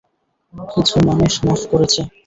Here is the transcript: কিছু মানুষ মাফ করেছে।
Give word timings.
কিছু 0.53 0.95
মানুষ 1.07 1.33
মাফ 1.45 1.61
করেছে। 1.71 2.01